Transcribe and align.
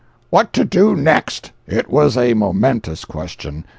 What 0.31 0.51
to 0.53 0.65
do 0.65 0.95
next? 0.95 1.51
It 1.67 1.87
was 1.87 2.17
a 2.17 2.33
momentous 2.33 3.05
question. 3.05 3.65